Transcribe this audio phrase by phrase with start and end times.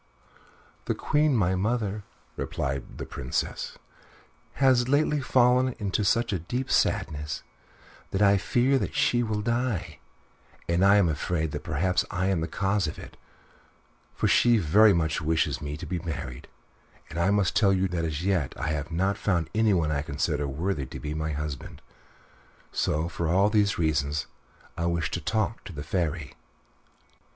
[0.85, 2.01] "The Queen, my mother,"
[2.35, 3.77] replied the Princess,
[4.53, 7.43] "has lately fallen into such deep sadness
[8.09, 9.99] that I fear that she will die;
[10.67, 13.15] and I am afraid that perhaps I am the cause of it,
[14.15, 16.47] for she very much wishes me to be married,
[17.11, 20.01] and I must tell you truly that as yet I have not found anyone I
[20.01, 21.79] consider worthy to be my husband.
[22.71, 24.25] So for all these reasons
[24.75, 26.33] I wished to talk to the Fairy."